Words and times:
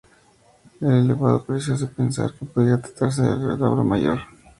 El 0.79 0.91
elevado 0.93 1.45
precio 1.45 1.75
hace 1.75 1.85
pensar 1.85 2.33
que 2.33 2.43
pudiera 2.47 2.81
tratarse 2.81 3.21
del 3.21 3.49
retablo 3.49 3.83
mayor. 3.83 4.19